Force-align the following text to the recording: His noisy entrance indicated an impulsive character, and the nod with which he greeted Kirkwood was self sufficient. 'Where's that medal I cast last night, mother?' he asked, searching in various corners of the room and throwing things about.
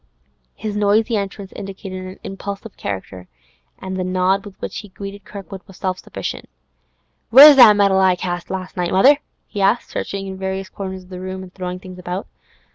His 0.55 0.75
noisy 0.75 1.15
entrance 1.15 1.51
indicated 1.51 2.03
an 2.03 2.19
impulsive 2.23 2.75
character, 2.75 3.27
and 3.77 3.95
the 3.97 4.03
nod 4.03 4.45
with 4.45 4.59
which 4.59 4.79
he 4.79 4.89
greeted 4.89 5.25
Kirkwood 5.25 5.61
was 5.67 5.77
self 5.77 5.99
sufficient. 5.99 6.49
'Where's 7.29 7.57
that 7.57 7.75
medal 7.75 7.99
I 7.99 8.15
cast 8.15 8.49
last 8.49 8.75
night, 8.75 8.89
mother?' 8.89 9.19
he 9.45 9.61
asked, 9.61 9.91
searching 9.91 10.25
in 10.25 10.39
various 10.39 10.69
corners 10.69 11.03
of 11.03 11.09
the 11.09 11.19
room 11.19 11.43
and 11.43 11.53
throwing 11.53 11.77
things 11.77 11.99
about. 11.99 12.25